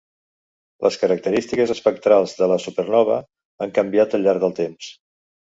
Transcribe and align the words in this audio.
Les 0.85 0.95
característiques 1.01 1.73
espectrals 1.75 2.35
de 2.41 2.49
la 2.53 2.59
supernova 2.65 3.21
han 3.67 3.77
canviat 3.79 4.17
al 4.21 4.29
llarg 4.29 4.47
del 4.47 4.57
temps. 4.65 4.91